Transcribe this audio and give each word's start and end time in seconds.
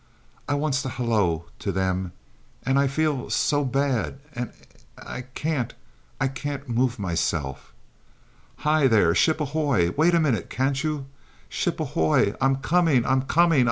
I 0.49 0.55
wants 0.55 0.81
to 0.81 0.89
halloo 0.89 1.41
to 1.59 1.79
'em 1.79 2.11
and 2.65 2.79
I 2.79 2.87
feels 2.87 3.35
so 3.35 3.63
bad 3.63 4.19
and 4.33 4.51
I 4.97 5.21
can't, 5.35 5.75
I 6.19 6.27
can't 6.27 6.67
move 6.67 6.97
myself. 6.97 7.71
Hi, 8.65 8.87
there! 8.87 9.13
Ship 9.13 9.39
ahoy! 9.39 9.91
Wait 9.95 10.15
a 10.15 10.19
minute 10.19 10.49
can't 10.49 10.83
you? 10.83 11.05
Ship 11.49 11.79
ahoy! 11.79 12.33
I'm 12.41 12.55
coming 12.55 13.05
I'm 13.05 13.21
comi 13.25 13.57
ing. 13.57 13.59